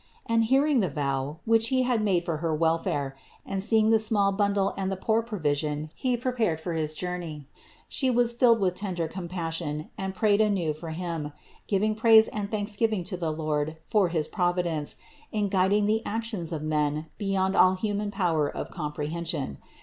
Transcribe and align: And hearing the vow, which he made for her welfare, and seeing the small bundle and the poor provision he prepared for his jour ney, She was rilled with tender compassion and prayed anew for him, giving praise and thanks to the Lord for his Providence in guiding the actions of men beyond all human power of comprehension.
And 0.25 0.45
hearing 0.45 0.79
the 0.79 0.89
vow, 0.89 1.37
which 1.45 1.67
he 1.67 1.83
made 1.99 2.25
for 2.25 2.37
her 2.37 2.55
welfare, 2.55 3.15
and 3.45 3.61
seeing 3.61 3.91
the 3.91 3.99
small 3.99 4.31
bundle 4.31 4.73
and 4.75 4.91
the 4.91 4.97
poor 4.97 5.21
provision 5.21 5.91
he 5.93 6.17
prepared 6.17 6.59
for 6.59 6.73
his 6.73 6.95
jour 6.95 7.19
ney, 7.19 7.45
She 7.87 8.09
was 8.09 8.35
rilled 8.41 8.59
with 8.59 8.73
tender 8.73 9.07
compassion 9.07 9.91
and 9.99 10.15
prayed 10.15 10.41
anew 10.41 10.73
for 10.73 10.89
him, 10.89 11.33
giving 11.67 11.93
praise 11.93 12.27
and 12.27 12.49
thanks 12.49 12.75
to 12.77 13.15
the 13.15 13.31
Lord 13.31 13.77
for 13.85 14.09
his 14.09 14.27
Providence 14.27 14.95
in 15.31 15.49
guiding 15.49 15.85
the 15.85 16.03
actions 16.03 16.51
of 16.51 16.63
men 16.63 17.05
beyond 17.19 17.55
all 17.55 17.75
human 17.75 18.09
power 18.09 18.49
of 18.49 18.71
comprehension. 18.71 19.59